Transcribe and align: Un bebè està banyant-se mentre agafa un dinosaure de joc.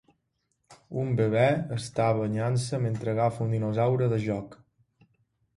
Un 1.01 1.11
bebè 1.19 1.43
està 1.75 2.07
banyant-se 2.21 2.79
mentre 2.87 3.13
agafa 3.15 3.47
un 3.49 3.55
dinosaure 3.59 4.09
de 4.15 4.21
joc. 4.29 4.57